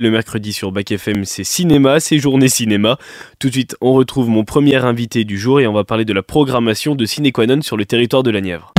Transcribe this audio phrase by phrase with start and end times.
[0.00, 2.98] Le mercredi sur Bac FM, c'est cinéma, c'est journée cinéma.
[3.40, 6.12] Tout de suite, on retrouve mon premier invité du jour et on va parler de
[6.12, 8.72] la programmation de Cinequanon sur le territoire de la Nièvre.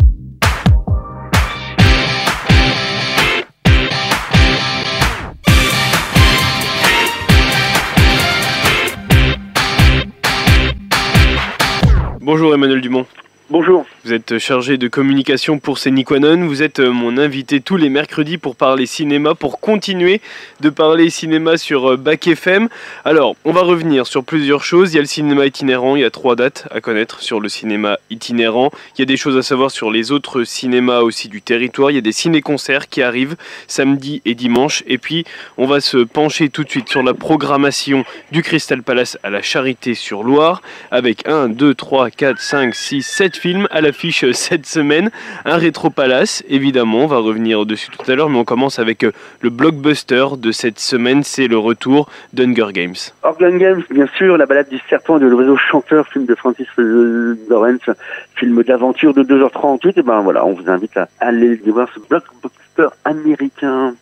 [12.21, 13.05] Bonjour Emmanuel Dumont.
[13.51, 13.83] Bonjour.
[14.05, 16.45] Vous êtes chargé de communication pour Séniquanon.
[16.45, 20.21] Vous êtes euh, mon invité tous les mercredis pour parler cinéma, pour continuer
[20.59, 22.69] de parler cinéma sur euh, Bac FM.
[23.05, 24.93] Alors, on va revenir sur plusieurs choses.
[24.93, 27.49] Il y a le cinéma itinérant, il y a trois dates à connaître sur le
[27.49, 28.69] cinéma itinérant.
[28.95, 31.89] Il y a des choses à savoir sur les autres cinémas aussi du territoire.
[31.89, 33.35] Il y a des ciné-concerts qui arrivent
[33.67, 34.83] samedi et dimanche.
[34.85, 35.25] Et puis,
[35.57, 39.41] on va se pencher tout de suite sur la programmation du Crystal Palace à la
[39.41, 40.61] Charité sur Loire
[40.91, 45.09] avec 1, 2, 3, 4, 5, 6, 7 films à l'affiche cette semaine.
[45.45, 49.03] Un rétro palace, évidemment, on va revenir dessus tout à l'heure, mais on commence avec
[49.03, 52.95] euh, le blockbuster de cette semaine, c'est le retour d'Hunger Games.
[53.23, 56.67] Hunger Games, bien sûr, La balade du serpent et de l'oiseau chanteur, film de Francis
[56.77, 57.89] Lawrence,
[58.35, 62.87] film d'aventure de 2h38, et ben voilà, on vous invite à aller voir ce blockbuster
[63.05, 63.95] américain.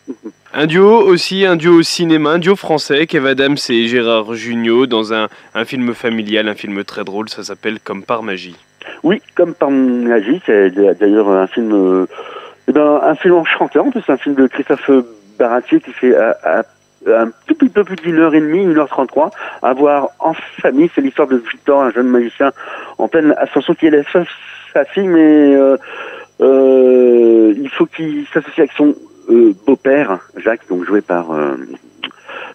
[0.53, 4.87] Un duo aussi, un duo au cinéma, un duo français, Kev Adams et Gérard Jugnot,
[4.87, 8.55] dans un, un film familial, un film très drôle, ça s'appelle Comme par magie.
[9.03, 12.05] Oui, comme par magie, c'est d'ailleurs un film, euh,
[12.67, 13.85] eh ben, un film enchanteur.
[13.85, 14.89] En plus, un film de Christophe
[15.37, 16.33] Baratier qui fait euh,
[17.07, 20.33] un tout petit peu plus d'une heure et demie, une heure trente-trois, à voir en
[20.33, 20.89] famille.
[20.93, 22.51] C'est l'histoire de Victor, un jeune magicien
[22.97, 24.05] en pleine ascension qui élève
[24.73, 25.55] sa, fille, mais
[26.41, 28.95] euh, il faut qu'il s'associe avec son
[29.65, 31.31] beau-père, Jacques, donc joué par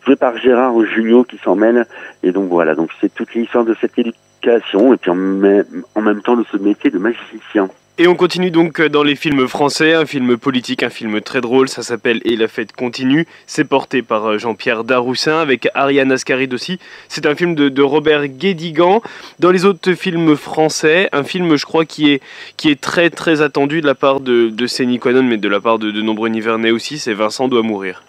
[0.05, 1.85] joué par Gérard Junio qui s'emmène.
[2.23, 6.37] Et donc voilà, donc c'est toute l'histoire de cette éducation et puis en même, temps
[6.37, 7.69] de ce métier de magicien.
[7.99, 11.69] Et on continue donc dans les films français, un film politique, un film très drôle,
[11.69, 16.81] ça s'appelle Et la fête continue, c'est porté par Jean-Pierre Daroussin avec Ariane Ascaride aussi.
[17.09, 19.03] C'est un film de, Robert Guédigan.
[19.41, 22.23] Dans les autres films français, un film je crois qui est,
[22.57, 25.79] qui est très très attendu de la part de, de Séni mais de la part
[25.79, 28.03] de, de nombreux Nivernais aussi, c'est Vincent doit mourir.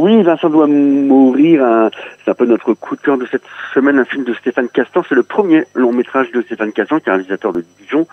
[0.00, 1.90] Oui, Vincent doit mourir.
[2.30, 3.42] Un peu notre coup de cœur de cette
[3.74, 5.02] semaine, un film de Stéphane Castan.
[5.08, 8.06] C'est le premier long métrage de Stéphane Castan, qui est un réalisateur de Dijon,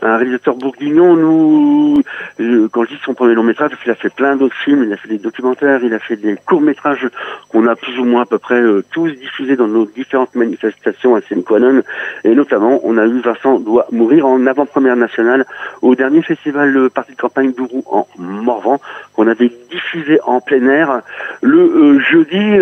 [0.00, 1.16] un réalisateur bourguignon.
[1.16, 2.00] Nous,
[2.38, 4.84] euh, quand je dis son premier long métrage, il a fait plein d'autres films.
[4.84, 7.08] Il a fait des documentaires, il a fait des courts métrages
[7.48, 11.16] qu'on a plus ou moins à peu près euh, tous diffusés dans nos différentes manifestations
[11.16, 11.82] à Seine-Quanon.
[12.22, 15.46] Et notamment, on a eu Vincent doit mourir en avant-première nationale
[15.82, 18.80] au dernier festival euh, parti de campagne d'Ourou en Morvan,
[19.14, 21.00] qu'on avait diffusé en plein air
[21.42, 22.56] le jeudi,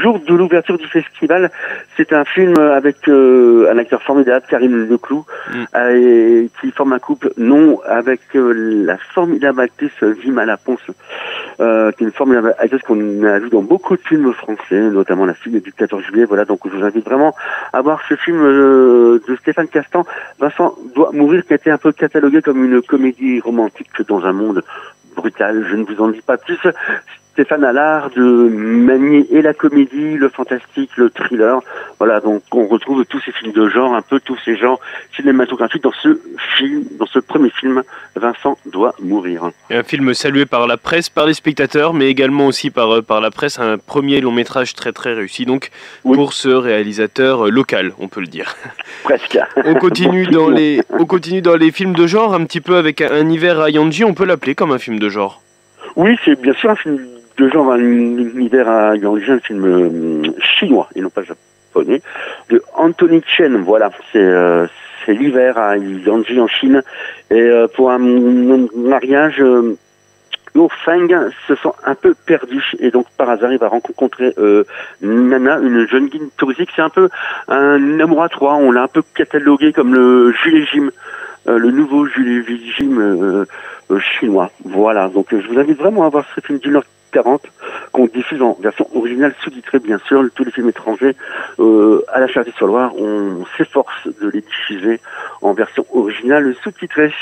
[0.00, 1.50] jour de l'ouverture du festival.
[1.96, 6.48] C'est un film avec euh, un acteur formidable, Karim Leclou, mm.
[6.60, 12.54] qui forme un couple non avec la formidable actrice Vima Ponce, qui est une formidable
[12.58, 16.24] actrice qu'on a vu dans beaucoup de films français, notamment La fille du 14 juillet.
[16.24, 17.34] Voilà, donc je vous invite vraiment
[17.72, 20.04] à voir ce film de Stéphane Castan.
[20.38, 24.32] Vincent doit mourir, qui a été un peu catalogué comme une comédie romantique dans un
[24.32, 24.62] monde
[25.16, 25.66] brutal.
[25.68, 26.60] Je ne vous en dis pas plus.
[27.36, 31.60] Stéphane Allard de manier et la comédie, le fantastique, le thriller.
[31.98, 34.80] Voilà, donc on retrouve tous ces films de genre, un peu tous ces genres
[35.14, 36.18] cinématographiques dans ce
[36.56, 37.82] film, dans ce premier film,
[38.14, 39.50] Vincent doit mourir.
[39.68, 43.20] un film salué par la presse, par les spectateurs, mais également aussi par, euh, par
[43.20, 45.68] la presse, un premier long métrage très très réussi, donc
[46.04, 48.56] pour ce réalisateur euh, local, on peut le dire.
[49.04, 49.38] Presque.
[49.66, 53.02] on continue dans les, on continue dans les films de genre, un petit peu avec
[53.02, 55.42] un hiver à Yanji, on peut l'appeler comme un film de genre.
[55.96, 56.98] Oui, c'est bien sûr un film
[57.36, 62.02] deux genres, un univers à Yangji, un film euh, chinois et non pas japonais,
[62.50, 63.56] de Anthony Chen.
[63.56, 64.66] Voilà, c'est euh,
[65.08, 65.70] l'hiver hein.
[65.70, 66.82] à Yangji en Chine.
[67.30, 67.98] Et euh, pour un,
[68.74, 69.76] mariage, euh,
[70.84, 71.08] Feng
[71.46, 74.64] se sent un peu perdu et donc par hasard il va rencontrer euh,
[75.02, 76.70] Nana, une jeune guine touristique.
[76.74, 77.08] C'est un peu
[77.48, 78.54] un amour à trois.
[78.54, 80.90] On l'a un peu catalogué comme le Julie Jim,
[81.48, 83.44] euh, le nouveau Julie Jim euh,
[83.90, 84.50] euh, chinois.
[84.64, 85.08] Voilà.
[85.08, 87.42] Donc je vous invite vraiment à voir ce film du Nord 40
[87.92, 90.24] qu'on diffuse en version originale sous-titrée bien sûr.
[90.34, 91.16] Tous les films étrangers
[91.58, 95.00] euh, à la charité sur Loire on s'efforce de les diffuser
[95.42, 97.12] en version originale sous-titrée.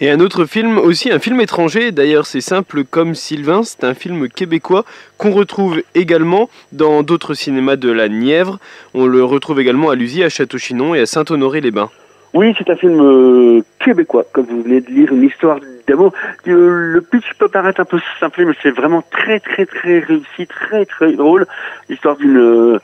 [0.00, 3.94] Et un autre film aussi un film étranger d'ailleurs c'est simple comme Sylvain c'est un
[3.94, 4.84] film québécois
[5.18, 8.58] qu'on retrouve également dans d'autres cinémas de la Nièvre.
[8.94, 11.90] On le retrouve également à Lusy à Château-Chinon et à Saint-Honoré-les-Bains.
[12.34, 16.12] Oui, c'est un film euh, québécois, comme vous venez de lire, une histoire d'amour.
[16.44, 20.84] le pitch peut paraître un peu simple, mais c'est vraiment très très très réussi, très
[20.86, 21.46] très drôle.
[21.88, 22.78] L'histoire d'une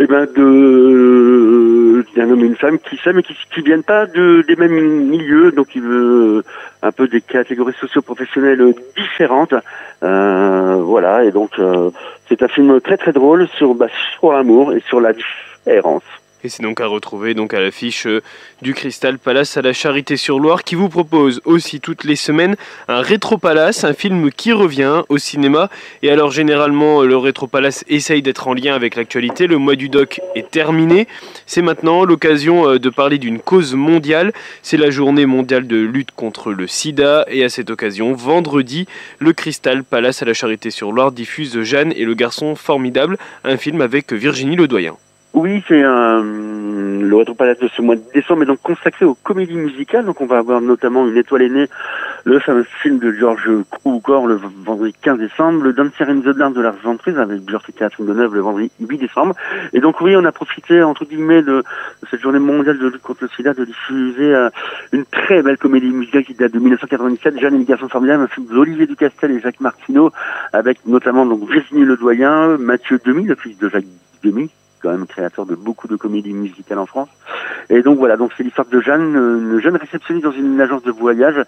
[0.00, 4.06] eh ben de d'un homme et une femme qui s'aiment et qui, qui viennent pas
[4.06, 6.44] de des mêmes milieux, donc il veut
[6.82, 9.54] un peu des catégories socio-professionnelles différentes.
[10.04, 11.90] Euh, voilà, et donc euh,
[12.28, 13.88] c'est un film très très drôle sur bah,
[14.18, 16.04] sur l'amour et sur la différence.
[16.44, 18.22] Et c'est donc à retrouver donc à l'affiche euh,
[18.62, 22.54] du Crystal Palace à la Charité-sur-Loire qui vous propose aussi toutes les semaines
[22.86, 25.68] un Rétro Palace, un film qui revient au cinéma.
[26.02, 29.48] Et alors généralement le Rétro Palace essaye d'être en lien avec l'actualité.
[29.48, 31.08] Le mois du doc est terminé.
[31.46, 34.32] C'est maintenant l'occasion euh, de parler d'une cause mondiale.
[34.62, 37.24] C'est la journée mondiale de lutte contre le sida.
[37.28, 38.86] Et à cette occasion, vendredi,
[39.18, 44.12] le Crystal Palace à la Charité-sur-Loire diffuse Jeanne et le garçon formidable, un film avec
[44.12, 44.96] Virginie Ledoyen.
[45.40, 49.14] Oui, c'est un, le Retro Palace de ce mois de décembre est donc consacré aux
[49.14, 50.04] comédies musicales.
[50.04, 51.68] Donc on va avoir notamment Une étoile aînée,
[52.24, 53.48] le fameux film de Georges
[53.84, 57.42] Cukor le vendredi 15 décembre, le Dancer in the Dark de Lars von Trier avec
[57.42, 59.36] Björk et Catherine Deneuve le vendredi 8 décembre.
[59.72, 61.62] Et donc oui, on a profité entre guillemets de,
[62.02, 64.50] de cette journée mondiale de lutte contre le sida de diffuser euh,
[64.90, 68.46] une très belle comédie musicale qui date de 1997, Jeanne et les garçons un film
[68.46, 70.10] d'Olivier Ducastel et Jacques Martineau
[70.52, 73.84] avec notamment donc Virginie Ledoyen, Mathieu Demy, le fils de Jacques
[74.24, 74.50] Demy,
[74.80, 77.08] quand même créateur de beaucoup de comédies musicales en France.
[77.70, 80.90] Et donc voilà, donc c'est l'histoire de Jeanne, une jeune réceptionniste dans une agence de
[80.90, 81.42] voyage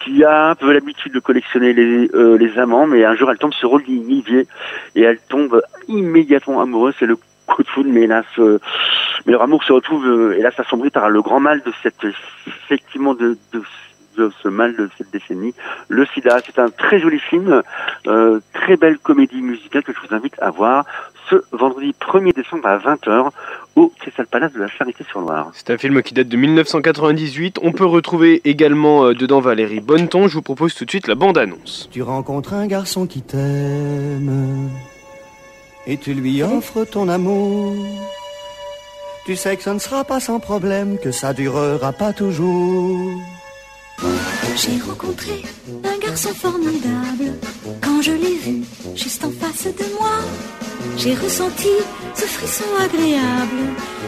[0.00, 3.38] qui a un peu l'habitude de collectionner les, euh, les amants, mais un jour elle
[3.38, 4.46] tombe sur Olivier
[4.94, 6.94] et elle tombe immédiatement amoureuse.
[6.98, 7.16] C'est le
[7.46, 8.58] coup de foudre, mais hélas, euh,
[9.26, 12.04] mais leur amour se retrouve euh, hélas assombri par le grand mal de cette
[12.46, 13.62] effectivement de, de
[14.16, 15.54] de ce mal de cette décennie,
[15.88, 16.38] le sida.
[16.44, 17.62] C'est un très joli film,
[18.06, 20.84] euh, très belle comédie musicale que je vous invite à voir
[21.30, 23.30] ce vendredi 1er décembre à 20h
[23.76, 25.50] au Crystal Palace de la Charité-sur-Loire.
[25.54, 27.58] C'est un film qui date de 1998.
[27.62, 30.28] On peut retrouver également euh, dedans Valérie Bonneton.
[30.28, 31.88] Je vous propose tout de suite la bande-annonce.
[31.92, 34.70] Tu rencontres un garçon qui t'aime
[35.86, 37.74] et tu lui offres ton amour.
[39.24, 43.20] Tu sais que ce ne sera pas sans problème, que ça durera pas toujours.
[44.56, 45.42] J'ai rencontré
[45.84, 47.38] un garçon formidable.
[47.82, 48.62] Quand je l'ai vu
[48.96, 50.18] juste en face de moi,
[50.96, 51.68] j'ai ressenti
[52.14, 53.62] ce frisson agréable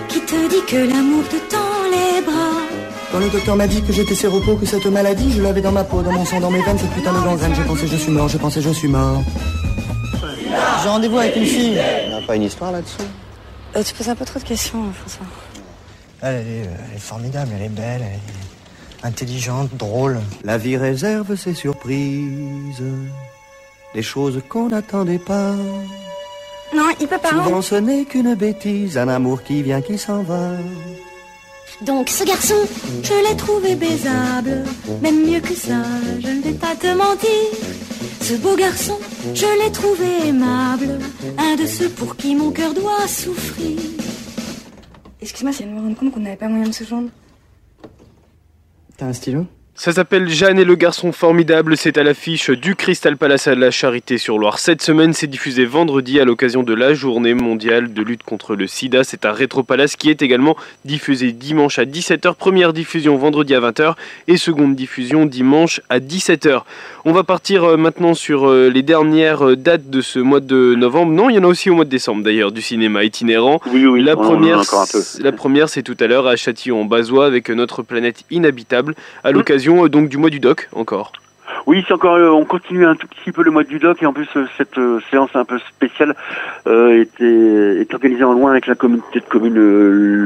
[0.08, 2.62] qui te dit que l'amour te tend les bras.
[3.11, 5.84] Quand le docteur m'a dit que j'étais séropos, que cette maladie, je l'avais dans ma
[5.84, 8.11] peau, dans mon sang, dans mes veines, cette putain de gangrène, j'ai pensé je suis
[8.12, 9.23] mort, j'ai pensé je suis mort.
[10.82, 11.78] J'ai rendez-vous avec une fille.
[12.05, 13.02] Il n'y a pas une histoire là-dessous
[13.76, 15.26] Euh, tu poses un peu trop de questions, François.
[16.23, 20.20] Elle, elle est, elle est formidable, elle est belle, elle est intelligente, drôle.
[20.44, 22.82] La vie réserve ses surprises,
[23.94, 25.55] des choses qu'on n'attendait pas.
[26.75, 27.31] Non, il peut pas.
[27.31, 30.53] Souvent ce n'est qu'une bêtise, un amour qui vient, qui s'en va.
[31.83, 32.55] Donc ce garçon,
[33.03, 34.65] je l'ai trouvé baisable,
[35.03, 35.83] même mieux que ça,
[36.21, 37.29] je ne vais pas te mentir.
[38.21, 38.99] Ce beau garçon,
[39.35, 41.00] je l'ai trouvé aimable,
[41.38, 43.79] un de ceux pour qui mon cœur doit souffrir.
[45.21, 47.09] Excuse-moi, c'est de me rendre compte qu'on n'avait pas moyen de se joindre.
[48.97, 49.47] T'as un stylo?
[49.75, 51.79] Ça s'appelle Jeanne et le garçon formidable.
[51.79, 54.59] C'est à l'affiche du Crystal Palace à la Charité sur Loire.
[54.59, 58.67] Cette semaine, c'est diffusé vendredi à l'occasion de la journée mondiale de lutte contre le
[58.67, 59.03] sida.
[59.03, 62.35] C'est un Rétro Palace qui est également diffusé dimanche à 17h.
[62.35, 63.95] Première diffusion vendredi à 20h
[64.29, 66.65] et seconde diffusion dimanche à 17h.
[67.07, 70.75] On va partir euh, maintenant sur euh, les dernières euh, dates de ce mois de
[70.77, 71.13] novembre.
[71.13, 73.59] Non, il y en a aussi au mois de décembre d'ailleurs, du cinéma itinérant.
[73.73, 74.63] Oui, oui, La première,
[75.19, 79.88] la première, c'est tout à l'heure à Châtillon-en-Bazois avec notre planète inhabitable à l'occasion euh,
[79.88, 81.12] donc du mois du doc encore.
[81.67, 84.06] Oui, c'est encore, euh, on continue un tout petit peu le mois du doc et
[84.06, 84.79] en plus euh, cette
[85.11, 86.14] séance un peu spéciale
[86.67, 89.59] était, est organisée en loin avec la communauté de communes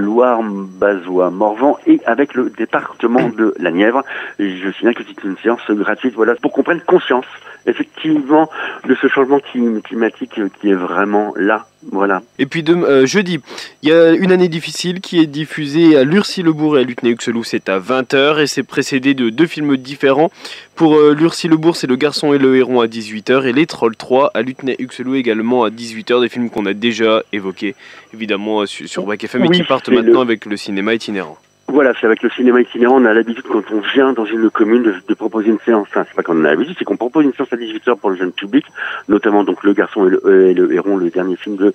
[0.02, 4.02] Loire, Bazois, Morvan et avec le département de la Nièvre.
[4.38, 7.26] Et je signale que c'est une séance gratuite, voilà, pour qu'on prenne conscience
[7.66, 8.48] effectivement
[8.86, 12.22] de ce changement clim- climatique qui est vraiment là, voilà.
[12.38, 13.38] Et puis de, euh, jeudi,
[13.82, 17.68] il y a une année difficile qui est diffusée à Lurcy-le-Bourg et à Lutné-Uxelou, c'est
[17.68, 20.30] à 20h et c'est précédé de deux films différents.
[20.74, 24.32] Pour euh, Lurcy-le-Bourg, c'est Le Garçon et le Héron à 18h et Les Trolls 3
[24.34, 27.74] à Lutné-Uxelou également à 18h, des films qu'on a déjà évoqués
[28.12, 30.92] évidemment euh, sur, sur Bac FM et Oui, qui partent le- maintenant avec le cinéma
[30.94, 31.38] itinérant.
[31.68, 34.84] Voilà, c'est avec le cinéma itinérant, on a l'habitude quand on vient dans une commune
[34.84, 35.88] de, de proposer une séance.
[35.90, 38.16] Enfin, c'est pas qu'on a l'habitude, c'est qu'on propose une séance à 18h pour le
[38.16, 38.64] jeune public,
[39.08, 41.72] notamment donc Le Garçon et le, et le Héron, le dernier film de,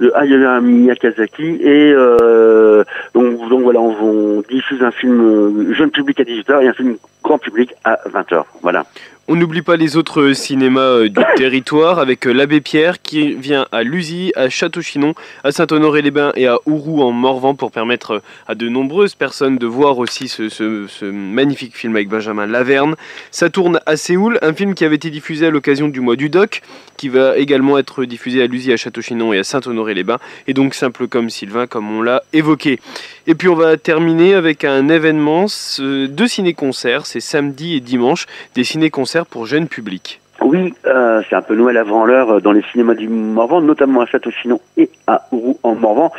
[0.00, 1.58] de Hayao Miyazaki.
[1.60, 3.94] Et euh, Donc, donc voilà, on,
[4.38, 7.98] on diffuse un film euh, jeune public à 18h et un film grand public à
[8.08, 8.44] 20h.
[8.62, 8.84] Voilà.
[9.26, 13.66] On n'oublie pas les autres cinémas euh, du territoire avec euh, l'Abbé Pierre qui vient
[13.72, 15.14] à Lusy, à Château-Chinon,
[15.44, 19.66] à Saint-Honoré-les-Bains et à Ourou en Morvan pour permettre euh, à de nombreuses personnes de
[19.66, 22.96] voir aussi ce, ce- ce magnifique film avec Benjamin Laverne.
[23.30, 26.28] Ça tourne à Séoul, un film qui avait été diffusé à l'occasion du mois du
[26.28, 26.60] Doc,
[26.98, 31.08] qui va également être diffusé à Lusy, à Château-Chinon et à Saint-Honoré-les-Bains, et donc simple
[31.08, 32.78] comme Sylvain, comme on l'a évoqué.
[33.26, 35.46] Et puis on va terminer avec un événement,
[35.78, 40.20] deux ciné-concerts, c'est samedi et dimanche, des ciné-concerts pour jeunes publics.
[40.40, 44.00] Oui, euh, c'est un peu Noël avant l'heure euh, dans les cinémas du Morvan, notamment
[44.00, 46.10] à Château-Chinon et à Ourou en Morvan.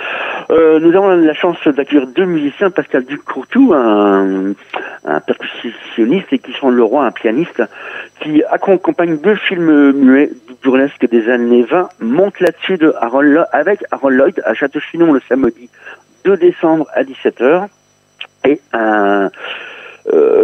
[0.52, 4.54] Euh, nous avons la chance d'accueillir deux musiciens, Pascal Ducourtou, un,
[5.04, 7.62] un percussionniste, et Kishan Leroy, un pianiste,
[8.22, 10.32] qui accompagne deux films muets
[10.64, 15.22] burlesques des années 20, Monte là-dessus de Harold Lloyd, avec Harold Lloyd à Château-Chinon le
[15.28, 15.70] samedi
[16.24, 17.68] 2 décembre à 17h,
[18.46, 19.30] et un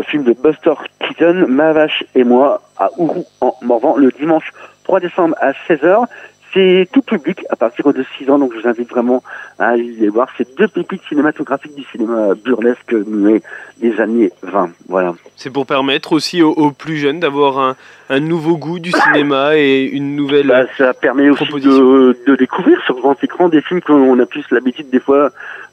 [0.08, 4.52] film de Buster Keaton, Ma vache et moi, à Ourou en Morvan, le dimanche
[4.84, 6.06] 3 décembre à 16h.
[6.54, 9.24] C'est tout public à partir de 6 ans, donc je vous invite vraiment
[9.58, 10.28] à aller les voir.
[10.38, 13.42] C'est deux pépites cinématographiques du cinéma burlesque muet
[13.80, 14.72] des années 20.
[14.90, 15.14] Voilà.
[15.38, 17.78] C'est pour permettre aussi aux, aux plus jeunes d'avoir un,
[18.10, 20.48] un nouveau goût du cinéma et une nouvelle...
[20.48, 24.90] Bah, ça permet aussi de découvrir sur grand écran des films qu'on a plus l'habitude
[24.90, 25.30] des fois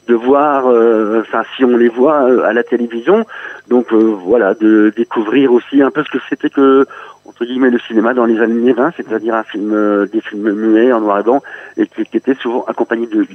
[0.09, 3.27] de voir, euh, enfin si on les voit euh, à la télévision.
[3.69, 6.87] Donc euh, voilà, de découvrir aussi un peu ce que c'était que
[7.27, 10.93] entre guillemets le cinéma dans les années 20, c'est-à-dire un film, euh, des films muets
[10.93, 11.43] en noir et blanc
[11.77, 13.27] et qui, qui étaient souvent accompagnés de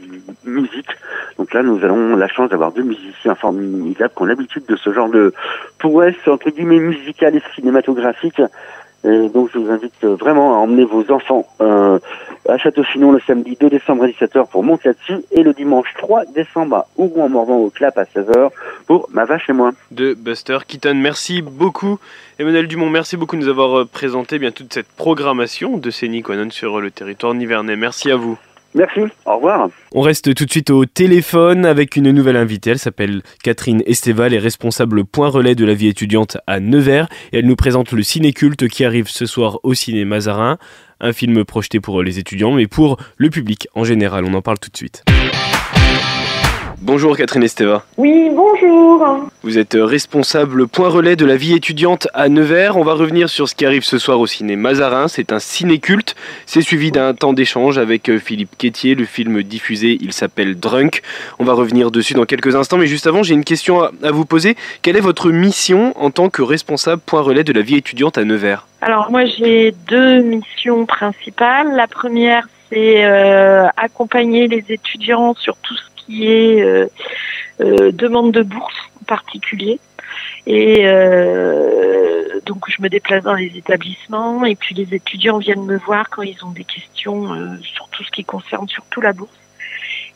[0.45, 0.89] musique.
[1.37, 4.91] Donc là, nous avons la chance d'avoir deux musiciens formidables qui ont l'habitude de ce
[4.91, 5.31] genre de
[5.77, 8.41] prouesse entre guillemets musicale et cinématographique.
[9.05, 11.99] Et donc je vous invite vraiment à emmener vos enfants euh,
[12.53, 16.25] à Château-Chinon le samedi 2 décembre à 17h pour monter là-dessus et le dimanche 3
[16.35, 18.51] décembre à Ourou-en-Morvan au Clap à 16h
[18.85, 19.71] pour Ma vache et moi.
[19.89, 20.93] de Buster Keaton.
[20.93, 21.99] Merci beaucoup,
[22.37, 22.91] Emmanuel Dumont.
[22.91, 26.81] Merci beaucoup de nous avoir euh, présenté bien toute cette programmation de Séniquanon sur euh,
[26.81, 27.75] le territoire nivernais.
[27.75, 28.37] Merci à vous.
[28.75, 29.69] Merci, au revoir.
[29.91, 32.71] On reste tout de suite au téléphone avec une nouvelle invitée.
[32.71, 37.39] Elle s'appelle Catherine Esteval, est responsable point relais de la vie étudiante à Nevers et
[37.39, 40.57] elle nous présente le ciné-culte qui arrive ce soir au ciné Mazarin.
[40.99, 44.25] Un film projeté pour les étudiants mais pour le public en général.
[44.25, 45.03] On en parle tout de suite.
[46.85, 47.81] Bonjour Catherine Esteva.
[47.95, 49.29] Oui, bonjour.
[49.41, 52.75] Vous êtes responsable point relais de la vie étudiante à Nevers.
[52.75, 55.07] On va revenir sur ce qui arrive ce soir au ciné Mazarin.
[55.07, 56.13] C'est un ciné-culte.
[56.45, 58.95] C'est suivi d'un temps d'échange avec euh, Philippe Quétier.
[58.95, 61.03] Le film diffusé, il s'appelle Drunk.
[61.39, 62.77] On va revenir dessus dans quelques instants.
[62.77, 64.57] Mais juste avant, j'ai une question à à vous poser.
[64.81, 68.25] Quelle est votre mission en tant que responsable point relais de la vie étudiante à
[68.25, 68.67] Nevers?
[68.81, 71.73] Alors moi j'ai deux missions principales.
[71.77, 76.87] La première c'est euh, accompagner les étudiants sur tout ce qui est euh,
[77.61, 79.79] euh, demande de bourse en particulier.
[80.45, 85.77] Et euh, donc je me déplace dans les établissements et puis les étudiants viennent me
[85.77, 89.31] voir quand ils ont des questions euh, sur tout ce qui concerne surtout la bourse.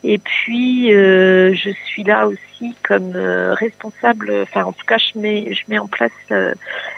[0.03, 5.17] Et puis euh, je suis là aussi comme euh, responsable, enfin en tout cas je
[5.17, 6.11] mets je mets en place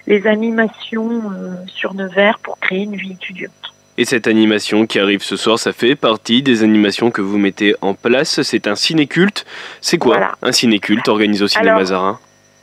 [0.07, 1.21] les animations
[1.67, 3.73] sur Nevers pour créer une vie étudiante.
[3.99, 7.75] Et cette animation qui arrive ce soir, ça fait partie des animations que vous mettez
[7.81, 8.41] en place.
[8.43, 9.45] C'est un ciné-culte.
[9.81, 10.35] C'est quoi Voilà.
[10.41, 12.17] un ciné-culte organisé au ciné Alors, Mazarin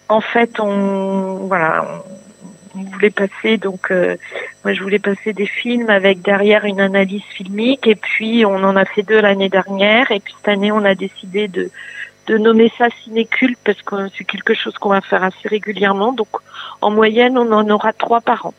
[0.09, 2.03] En fait, on voilà,
[2.75, 4.17] on voulait passer donc euh,
[4.65, 8.75] moi je voulais passer des films avec derrière une analyse filmique et puis on en
[8.75, 11.71] a fait deux l'année dernière et puis cette année on a décidé de
[12.29, 16.13] de nommer ça cinéculte parce que c'est quelque chose qu'on va faire assez régulièrement.
[16.13, 16.29] Donc
[16.81, 18.55] en moyenne, on en aura trois par an.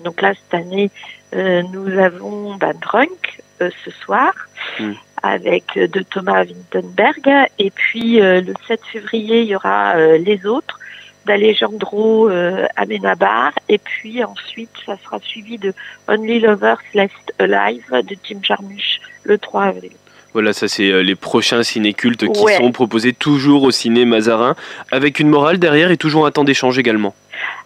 [0.00, 0.90] Donc là cette année,
[1.34, 4.32] euh, nous avons bah, Drunk euh, ce soir
[4.78, 4.92] Mm.
[5.22, 10.78] avec euh, de Thomas Wintenberg et puis le 7 février il y aura les autres
[11.26, 12.28] d'Alejandro
[12.76, 15.74] Amenabar et puis ensuite ça sera suivi de
[16.08, 19.92] Only Lovers Left Alive de Jim Jarmusch le 3 avril.
[20.32, 22.56] Voilà, ça c'est euh, les prochains ciné-cultes qui Ouais.
[22.56, 24.54] sont proposés toujours au ciné Mazarin,
[24.90, 27.14] avec une morale derrière et toujours un temps d'échange également.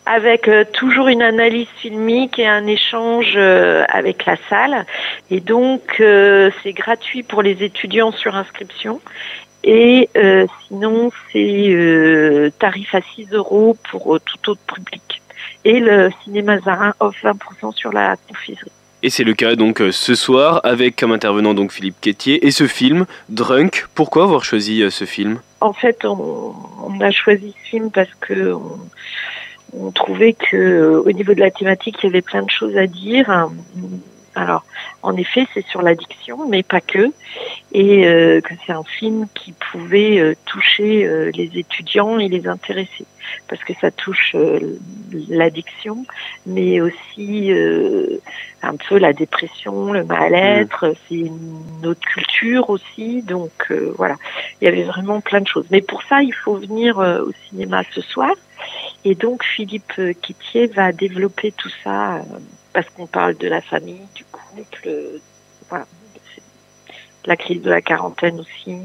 [0.08, 4.86] avec euh, toujours une analyse filmique et un échange euh, avec la salle.
[5.30, 9.00] Et donc, euh, c'est gratuit pour les étudiants sur inscription.
[9.64, 10.08] Et
[10.68, 15.20] sinon, c'est tarif à 6 euros pour tout autre public.
[15.64, 18.70] Et le cinéma Zarin offre 20% sur la confiserie.
[19.06, 22.50] Et c'est le cas donc euh, ce soir avec comme intervenant donc Philippe Quétier et
[22.50, 23.86] ce film Drunk.
[23.94, 25.38] Pourquoi avoir choisi euh, ce film?
[25.60, 26.52] En fait, on,
[27.00, 28.52] a choisi ce film parce que
[29.72, 32.76] on, trouvait que euh, au niveau de la thématique, il y avait plein de choses
[32.76, 33.48] à dire.
[34.36, 34.64] Alors,
[35.02, 37.10] en effet, c'est sur l'addiction, mais pas que,
[37.72, 42.46] et euh, que c'est un film qui pouvait euh, toucher euh, les étudiants et les
[42.46, 43.06] intéresser,
[43.48, 44.36] parce que ça touche
[45.30, 46.04] l'addiction,
[46.44, 47.50] mais aussi
[48.62, 50.94] un peu la dépression, le mal-être, mmh.
[51.08, 54.16] c'est une autre culture aussi, donc voilà,
[54.60, 55.66] il y avait vraiment plein de choses.
[55.70, 58.34] Mais pour ça, il faut venir au cinéma ce soir,
[59.06, 62.20] et donc Philippe Quittier va développer tout ça
[62.76, 64.90] parce qu'on parle de la famille, du couple,
[65.70, 65.86] voilà,
[67.24, 68.76] la crise de la quarantaine aussi.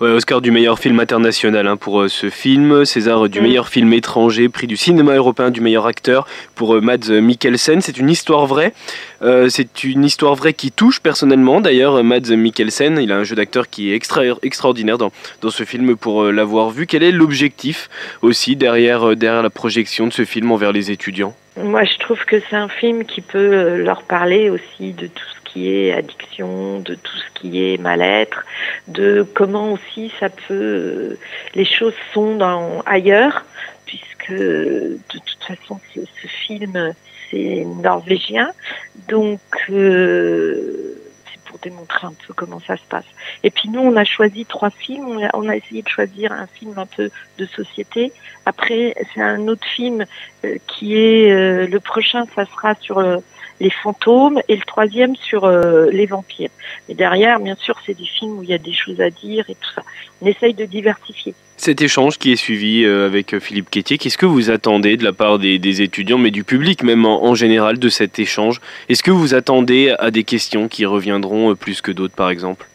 [0.00, 3.42] Oscar du meilleur film international hein, pour euh, ce film, César du mm.
[3.42, 7.82] meilleur film étranger, prix du cinéma européen du meilleur acteur pour euh, Mads Mikkelsen.
[7.82, 8.72] C'est une histoire vraie.
[9.20, 11.60] Euh, c'est une histoire vraie qui touche personnellement.
[11.60, 15.64] D'ailleurs, Mads Mikkelsen, il a un jeu d'acteur qui est extra extraordinaire dans, dans ce
[15.64, 16.86] film pour l'avoir vu.
[16.86, 17.90] Quel est l'objectif
[18.22, 21.34] aussi derrière, derrière la projection de ce film envers les étudiants?
[21.62, 25.72] Moi, je trouve que c'est un film qui peut leur parler aussi de tout qui
[25.72, 28.44] est addiction, de tout ce qui est mal-être,
[28.88, 31.16] de comment aussi ça peut,
[31.54, 32.38] les choses sont
[32.86, 33.44] ailleurs,
[33.86, 36.94] puisque de toute façon, ce, film,
[37.30, 38.52] c'est norvégien.
[39.08, 39.40] Donc,
[39.70, 41.00] euh,
[41.50, 43.04] pour démontrer un peu comment ça se passe.
[43.42, 45.28] Et puis nous, on a choisi trois films.
[45.34, 48.12] On a, essayé de choisir un film un peu de société.
[48.46, 50.04] Après, c'est un autre film
[50.44, 53.18] euh, qui est euh, le prochain, ça sera sur euh,
[53.60, 56.50] les fantômes et le troisième sur les vampires.
[56.88, 59.44] Mais derrière, bien sûr, c'est des films où il y a des choses à dire
[59.48, 59.82] et tout ça.
[60.22, 64.16] On essaye de diversifier cet échange qui est suivi euh, avec euh, Philippe Quétier, qu'est-ce
[64.16, 67.88] que vous attendez de la part des, étudiants, mais du public même en, général de
[67.90, 68.62] cet échange?
[68.88, 72.66] Est-ce que vous attendez à des questions qui reviendront euh, plus que d'autres, par exemple?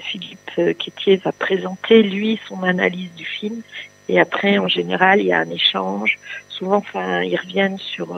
[0.00, 3.62] Philippe Quétier va présenter, lui, son analyse du film.
[4.08, 6.18] Et après, en général, il y a un échange.
[6.48, 8.16] Souvent, enfin, ils reviennent sur...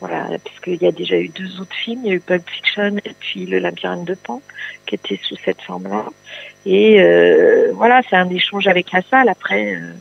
[0.00, 2.00] voilà, puisqu'il y a déjà eu deux autres films.
[2.04, 4.40] Il y a eu Pulp Fiction et puis Le Labyrinthe de Pan,
[4.86, 6.06] qui étaient sous cette forme-là.
[6.66, 9.28] Et euh, voilà, c'est un échange avec la salle.
[9.28, 9.92] Après, euh,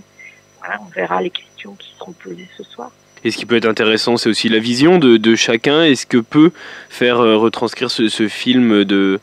[0.60, 2.92] voilà, on verra les questions qui seront posées ce soir.
[3.24, 5.84] Et ce qui peut être intéressant, c'est aussi la vision de, chacun.
[5.84, 6.52] Est-ce que peut
[6.90, 9.20] faire euh, retranscrire ce, ce film de,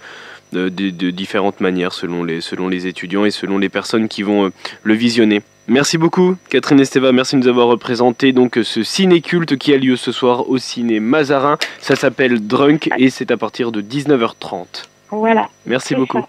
[0.52, 4.50] différentes manières selon les étudiants et selon les personnes qui vont
[4.82, 5.42] le visionner?
[5.66, 9.96] Merci beaucoup Catherine Esteva, merci de nous avoir représenté donc ce ciné-culte qui a lieu
[9.96, 11.56] ce soir au ciné Mazarin.
[11.80, 14.66] Ça s'appelle Drunk et c'est à partir de 19h30.
[15.10, 15.48] Voilà.
[15.64, 16.22] Merci beaucoup.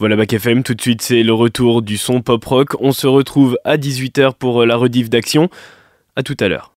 [0.00, 2.70] Voilà Bac FM, tout de suite c'est le retour du son pop rock.
[2.80, 5.50] On se retrouve à 18h pour la rediff d'action.
[6.16, 6.69] À tout à l'heure.